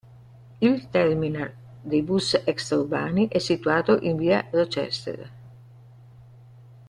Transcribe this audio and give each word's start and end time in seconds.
Il 0.67 0.79
terminal 0.95 1.51
dei 1.83 2.01
bus 2.01 2.33
extraurbani 2.47 3.27
è 3.27 3.37
situato 3.37 3.99
in 3.99 4.17
via 4.17 4.43
Rochester. 4.49 5.31